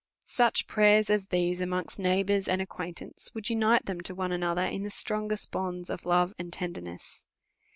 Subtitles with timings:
[0.25, 4.63] Such prayers as these amongst neighbours and ac quaintance would unite them to one another
[4.65, 7.23] in the strongest bonds of love and tenderness.